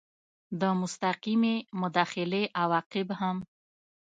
[0.61, 3.37] د مستقیې مداخلې عواقب هم